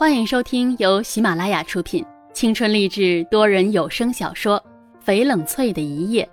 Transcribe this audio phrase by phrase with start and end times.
[0.00, 2.02] 欢迎收听由喜马拉雅出品、
[2.32, 4.58] 青春励志多人有声小说
[5.06, 6.26] 《翡冷翠的一夜》，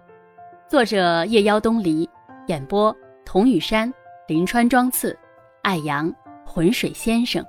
[0.72, 2.10] 作者夜妖东篱，
[2.48, 2.96] 演播
[3.26, 3.94] 童雨山、
[4.26, 5.20] 林川、庄次、
[5.64, 6.10] 艾阳、
[6.46, 7.46] 浑水先生。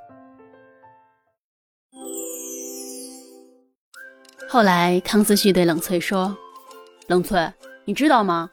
[4.48, 6.37] 后来，康思旭对冷翠说
[7.06, 7.48] ：“冷翠，
[7.85, 8.50] 你知道吗？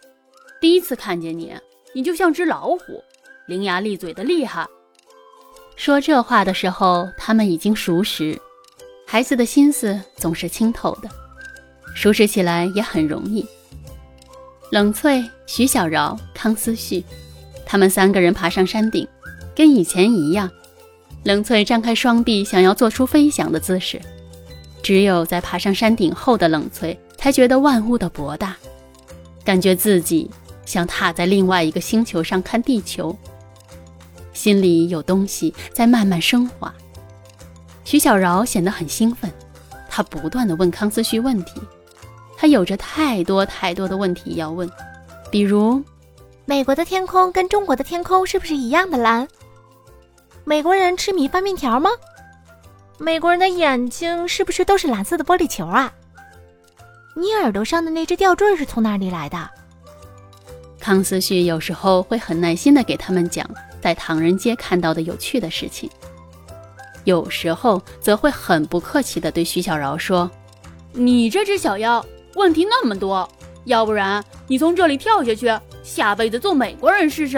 [0.61, 1.51] 第一次看见你，
[1.95, 3.03] 你就像只老虎，
[3.47, 4.67] 伶牙俐嘴的厉害。”
[5.75, 8.39] 说这话的时候，他们已经熟识。
[9.05, 11.09] 孩子的心思总是清透的，
[11.93, 13.45] 熟识起来也很容易。
[14.71, 17.03] 冷翠、徐小饶、康思旭，
[17.65, 19.07] 他们三个人爬上山顶，
[19.55, 20.49] 跟以前一样。
[21.23, 24.01] 冷翠张开双臂，想要做出飞翔的姿势。
[24.81, 28.55] 只有在爬上山顶后的冷翠，才觉得万物的博大，
[29.43, 30.29] 感觉自己
[30.65, 33.15] 像踏在另外一个星球上看地球。
[34.35, 36.71] 心里有东西在慢慢升华。
[37.83, 39.31] 徐小饶显得很兴奋，
[39.89, 41.59] 他不断的问康思旭问题，
[42.37, 44.69] 他有着太多太多的问题要问，
[45.31, 45.83] 比如，
[46.45, 49.27] 美国的天空跟中国的天空是不是一样的蓝？
[50.43, 51.89] 美国人吃米饭面条吗？
[52.97, 55.91] 美国人的眼睛是不是都是蓝色的玻璃球啊？
[57.15, 59.49] 你耳朵上的那只吊坠是从哪里来的？
[60.79, 63.49] 康思旭有时候会很耐心的给他们讲。
[63.81, 65.89] 在唐人街看到的有趣的事情，
[67.03, 70.29] 有时候则会很不客气地对徐小饶说
[70.93, 72.03] ：“你这只小妖，
[72.35, 73.29] 问题那么多，
[73.65, 77.37] 要不然你从这里跳下去，下辈子做美国人试试。”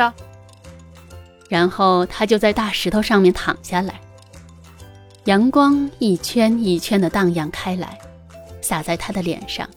[1.49, 3.99] 然后他就在大石头上面躺下来，
[5.25, 7.97] 阳光一圈一圈地荡漾开来，
[8.61, 9.67] 洒在他的脸上，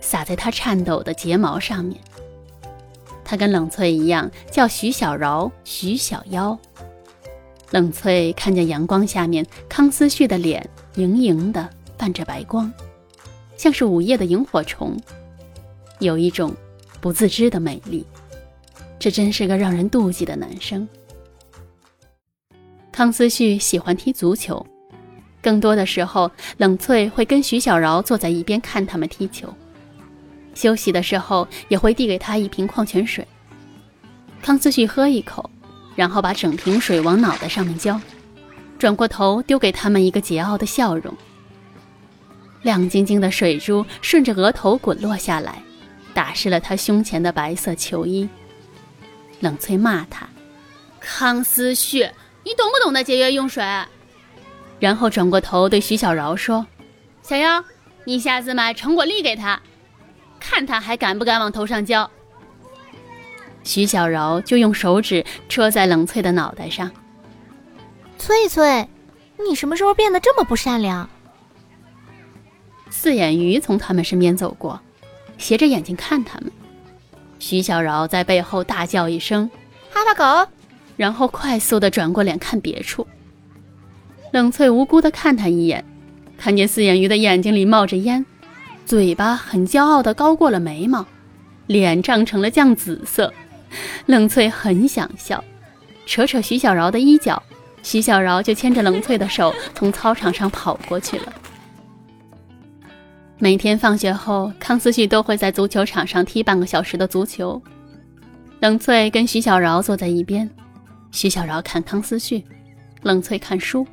[0.00, 1.98] 洒在他颤抖的睫毛上面。
[3.30, 6.58] 他跟冷翠一样，叫徐小饶、徐小妖。
[7.70, 12.72] 冷翠看见阳光下面康思旭的脸，盈盈的泛着白光，
[13.56, 14.96] 像是午夜的萤火虫，
[16.00, 16.52] 有一种
[17.00, 18.04] 不自知的美丽。
[18.98, 20.88] 这真是个让人妒忌的男生。
[22.90, 24.66] 康思旭喜欢踢足球，
[25.40, 29.54] 更多的时候，冷翠会跟徐小饶坐在一边看他们踢球。
[30.54, 33.26] 休息的时候也会递给他一瓶矿泉水。
[34.42, 35.50] 康思旭喝一口，
[35.94, 38.00] 然后把整瓶水往脑袋上面浇，
[38.78, 41.14] 转过头丢给他们一个桀骜的笑容。
[42.62, 45.62] 亮晶晶的水珠顺着额头滚落下来，
[46.12, 48.28] 打湿了他胸前的白色球衣。
[49.40, 50.28] 冷翠骂他
[51.00, 52.00] ：“康思旭，
[52.44, 53.64] 你懂不懂得节约用水？”
[54.78, 56.66] 然后转过头对徐小饶说
[57.22, 57.64] ：“小妖，
[58.04, 59.60] 你下次买成果粒给他。”
[60.60, 62.10] 看他还敢不敢往头上浇？
[63.64, 66.90] 徐小柔就用手指戳在冷翠的脑袋上。
[68.18, 68.86] 翠翠，
[69.38, 71.08] 你什么时候变得这么不善良？
[72.90, 74.78] 四眼鱼从他们身边走过，
[75.38, 76.52] 斜着眼睛看他们。
[77.38, 79.50] 徐小柔在背后大叫一声
[79.90, 80.12] “哈巴
[80.44, 80.50] 狗”，
[80.98, 83.06] 然后快速的转过脸看别处。
[84.30, 85.82] 冷翠无辜的看他一眼，
[86.36, 88.26] 看见四眼鱼的眼睛里冒着烟。
[88.84, 91.06] 嘴巴很骄傲的高过了眉毛，
[91.66, 93.32] 脸涨成了酱紫色。
[94.06, 95.42] 冷翠很想笑，
[96.06, 97.40] 扯扯徐小饶的衣角，
[97.84, 101.32] 徐小饶就牵着冷翠的手从操场上跑过去了。
[103.38, 107.62] 每天放学后，康思旭都会在足球场上踢半个小时的足球。
[108.58, 110.50] 冷翠跟徐小饶坐在一边，
[111.12, 112.44] 徐小饶看康思旭，
[113.02, 113.86] 冷翠看书，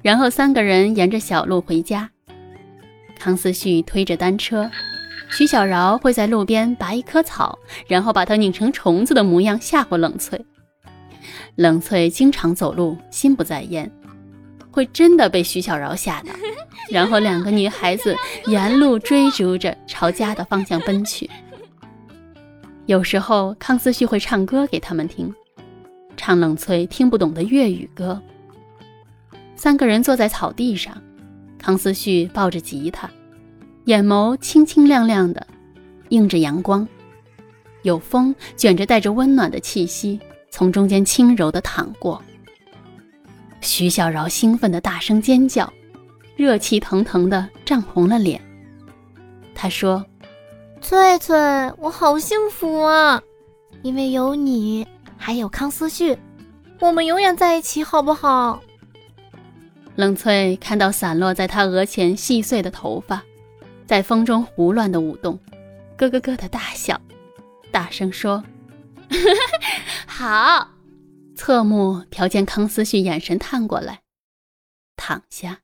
[0.00, 2.08] 然后三个人沿着小路回家。
[3.18, 4.70] 康思旭推着单车，
[5.30, 10.42] 徐小饶会在路边拔一棵草，然后把它拧成虫子的模样吓唬冷翠。
[11.56, 13.90] 冷翠经常走路心不在焉，
[14.70, 16.30] 会真的被徐小饶吓到，
[16.90, 18.14] 然后两个女孩子
[18.46, 21.28] 沿路追逐着朝家的方向奔去。
[22.86, 25.34] 有时候康思旭会唱歌给他们听，
[26.16, 28.22] 唱冷翠听不懂的粤语歌。
[29.56, 30.96] 三个人坐在草地上。
[31.58, 33.10] 康思旭抱着吉他，
[33.84, 35.46] 眼眸清清亮亮的，
[36.08, 36.86] 映着阳光，
[37.82, 40.18] 有风卷着带着温暖的气息
[40.50, 42.22] 从中间轻柔的淌过。
[43.60, 45.70] 徐小饶兴奋的大声尖叫，
[46.36, 48.40] 热气腾腾的涨红了脸。
[49.54, 50.04] 他说
[50.80, 51.36] ：“翠翠，
[51.78, 53.20] 我好幸福啊，
[53.82, 56.16] 因为有你，还有康思旭，
[56.80, 58.62] 我们永远在一起，好不好？”
[59.98, 63.20] 冷翠看到散落在他额前细碎的头发，
[63.84, 65.36] 在风中胡乱的舞动，
[65.96, 67.00] 咯咯咯的大笑，
[67.72, 68.44] 大声说
[70.06, 70.68] ：“好。”
[71.34, 74.02] 侧目瞟见康思旭，眼神探过来，
[74.94, 75.62] 躺下，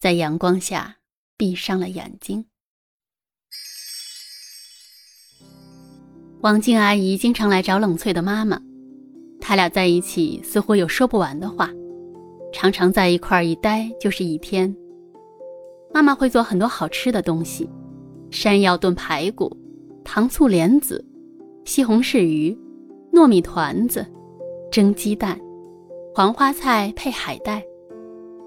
[0.00, 0.96] 在阳光下
[1.36, 2.46] 闭上了眼睛。
[6.40, 8.60] 王静阿姨经常来找冷翠的妈妈，
[9.40, 11.70] 他俩在一起似乎有说不完的话，
[12.52, 14.74] 常常在一块儿一待就是一天。
[15.92, 17.68] 妈妈会做很多好吃的东西，
[18.30, 19.54] 山药炖排骨、
[20.04, 21.04] 糖醋莲子、
[21.64, 22.56] 西红柿鱼、
[23.12, 24.06] 糯米团子、
[24.70, 25.38] 蒸鸡蛋、
[26.14, 27.62] 黄花菜配海带，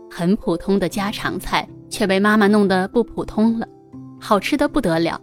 [0.10, 3.68] 很普通的家常菜，却被妈妈弄得不普通了，
[4.20, 5.20] 好吃的不得了。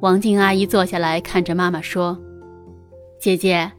[0.00, 2.18] 王静阿姨坐下来看着妈妈说
[3.20, 3.70] ：“姐姐，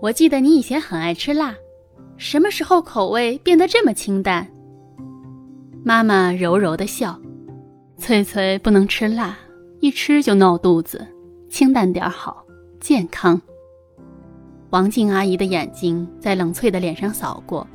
[0.00, 1.54] 我记得你以前很爱吃辣，
[2.18, 4.46] 什么时候口味变得这么清淡？”
[5.84, 7.20] 妈妈柔柔的笑
[7.98, 9.38] ：“翠翠不能吃辣，
[9.80, 11.06] 一吃就闹肚子，
[11.48, 12.44] 清淡点好，
[12.80, 13.40] 健康。”
[14.70, 17.66] 王静阿姨的眼睛在冷翠的脸上扫过，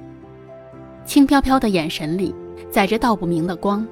[1.06, 2.36] 轻飘飘的眼神里
[2.70, 3.88] 载着道不明的光。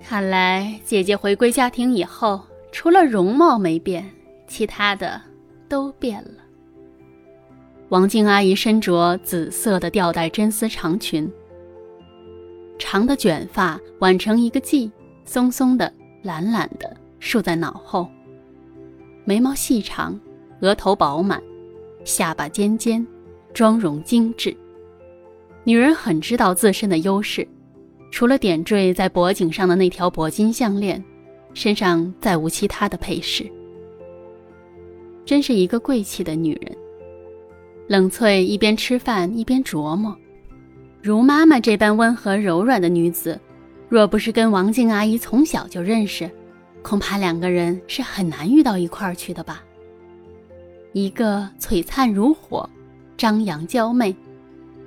[0.00, 2.40] 看来姐姐回归家庭以后，
[2.72, 4.08] 除了容貌没变，
[4.46, 5.20] 其他的
[5.68, 6.37] 都变了。
[7.90, 11.30] 王静阿姨身着紫色的吊带真丝长裙，
[12.78, 14.90] 长的卷发挽成一个髻，
[15.24, 15.90] 松松的、
[16.22, 18.06] 懒懒的竖在脑后，
[19.24, 20.20] 眉毛细长，
[20.60, 21.42] 额头饱满，
[22.04, 23.06] 下巴尖尖，
[23.54, 24.54] 妆容精致。
[25.64, 27.46] 女人很知道自身的优势。
[28.10, 31.02] 除了点缀在脖颈上的那条铂金项链，
[31.52, 33.50] 身上再无其他的配饰。
[35.26, 36.76] 真是一个贵气的女人。
[37.88, 40.14] 冷翠一边吃饭一边琢磨：
[41.02, 43.40] 如妈妈这般温和柔软的女子，
[43.88, 46.30] 若不是跟王静阿姨从小就认识，
[46.82, 49.64] 恐怕两个人是很难遇到一块儿去的吧。
[50.92, 52.68] 一个璀璨如火，
[53.16, 54.14] 张扬娇媚；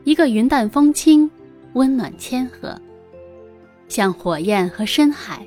[0.03, 1.27] 一个云淡风轻，
[1.73, 2.79] 温暖谦和。
[3.87, 5.43] 像火焰和深海，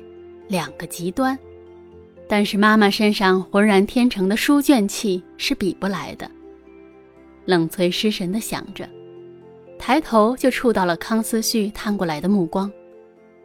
[0.49, 1.39] 两个极端，
[2.27, 6.29] 但是妈妈身上浑然天成的书卷气是比不来的。
[7.45, 8.89] 冷翠失神地想着，
[9.77, 12.71] 抬头就触到了康思旭探过来的目光，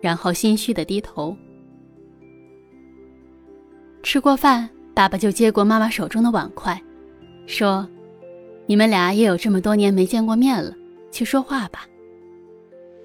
[0.01, 1.37] 然后心虚地低头。
[4.03, 6.81] 吃过饭，爸爸就接过妈妈手中的碗筷，
[7.47, 7.87] 说
[8.65, 10.75] ：“你们俩也有这么多年没见过面了，
[11.11, 11.87] 去说话吧。”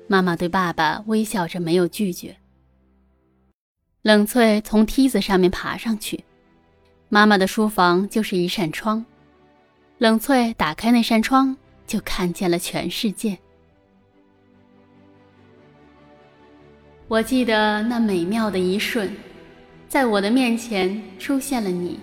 [0.08, 2.36] 妈妈对爸爸微笑着，没有拒绝。
[4.04, 6.24] 冷翠从梯子上面爬上去，
[7.10, 9.04] 妈妈的书房就是一扇窗。
[9.98, 11.56] 冷翠打开那扇窗，
[11.88, 13.38] 就看见了全世界。
[17.08, 19.16] 我记得那美妙的一瞬，
[19.88, 21.98] 在我的面前出现了你，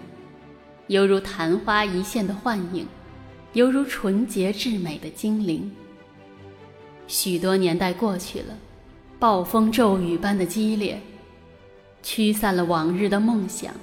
[0.87, 2.89] 犹如昙花一现的幻影，
[3.53, 5.71] 犹如纯洁至美的精灵。
[7.07, 8.57] 许多年代过去了，
[9.19, 10.99] 暴风骤雨般的激烈，
[12.03, 13.75] 驱散了往日的梦想。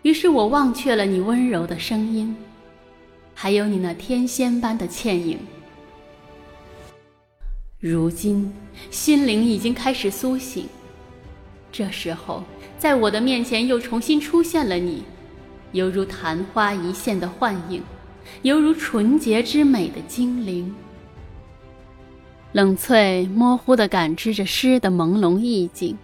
[0.00, 2.34] 于是我忘却了你温柔的声音，
[3.38, 5.38] 还有你那天仙般的倩影。
[7.78, 8.50] 如今
[8.90, 10.66] 心灵已经开始苏醒，
[11.70, 12.42] 这时候
[12.78, 15.02] 在我的面前又重新出现了你，
[15.72, 17.82] 犹如昙花一现的幻影，
[18.40, 20.74] 犹如纯洁之美的精灵。
[22.52, 25.96] 冷翠模糊地感知着诗的朦胧意境，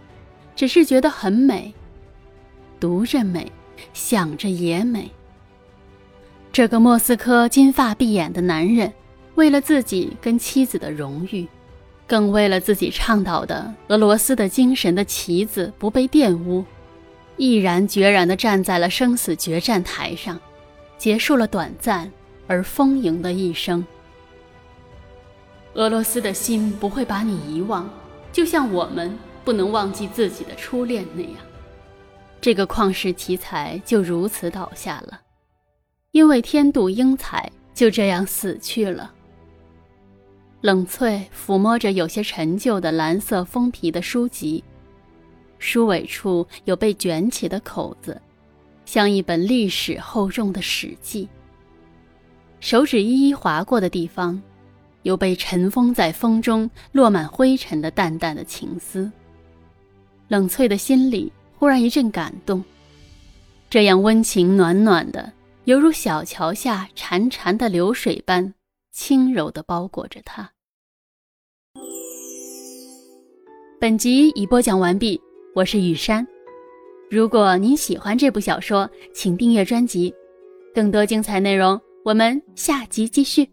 [0.54, 1.72] 只是觉得很美，
[2.78, 3.50] 读着美，
[3.94, 5.10] 想着也美。
[6.52, 8.92] 这个莫斯科金发碧眼的男人，
[9.36, 11.48] 为了自己跟妻子的荣誉，
[12.06, 16.62] 更为了自己倡导的俄罗斯的精神的旗子不被玷污，
[17.38, 20.38] 毅然决然地站在了生死决战台上，
[20.98, 22.12] 结束了短暂
[22.46, 23.82] 而丰盈的一生。
[25.72, 27.88] 俄罗斯的心不会把你遗忘，
[28.30, 31.32] 就像我们不能忘记自己的初恋那样。
[32.42, 35.21] 这个旷世奇才就如此倒下了，
[36.12, 39.12] 因为天妒英才，就这样死去了。
[40.60, 44.62] 冷翠抚摸着有些陈旧的蓝色封皮的书籍，
[45.58, 48.20] 书尾处有被卷起的口子，
[48.84, 51.28] 像一本历史厚重的史记。
[52.60, 54.40] 手指一一划过的地方。
[55.02, 59.10] 有被尘封在风中、落满灰尘的淡淡的情思。
[60.28, 62.62] 冷翠的心里忽然一阵感动，
[63.68, 65.32] 这样温情暖暖的，
[65.64, 68.52] 犹如小桥下潺潺的流水般
[68.90, 70.50] 轻柔的包裹着他。
[73.78, 75.20] 本集已播讲完毕，
[75.54, 76.26] 我是雨山。
[77.08, 80.12] 如果您喜欢这部小说，请订阅专辑，
[80.74, 83.48] 更多精彩内容我们下集继续。